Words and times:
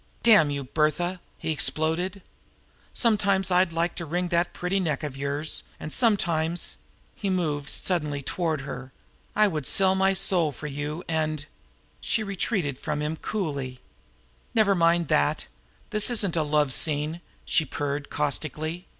"Damn 0.23 0.49
you, 0.49 0.63
Bertha!" 0.63 1.19
he 1.37 1.51
exploded. 1.51 2.23
"Sometimes 2.91 3.51
I'd 3.51 3.71
like 3.71 3.93
to 3.97 4.05
wring 4.07 4.29
that 4.29 4.51
pretty 4.51 4.79
neck 4.79 5.03
of 5.03 5.15
yours; 5.15 5.65
and 5.79 5.93
sometimes!" 5.93 6.77
he 7.15 7.29
moved 7.29 7.69
suddenly 7.69 8.23
toward 8.23 8.61
her 8.61 8.91
"I 9.35 9.47
would 9.47 9.67
sell 9.67 9.93
my 9.93 10.15
soul 10.15 10.51
for 10.51 10.65
you, 10.65 11.03
and" 11.07 11.45
She 12.01 12.23
retreated 12.23 12.79
from 12.79 12.99
him 12.99 13.15
coolly. 13.15 13.79
"Never 14.55 14.73
mind 14.73 15.03
about 15.03 15.09
that! 15.41 15.47
This 15.91 16.09
isn't 16.09 16.35
a 16.35 16.41
love 16.41 16.73
scene!" 16.73 17.21
she 17.45 17.63
purred 17.63 18.09
caustically. 18.09 18.87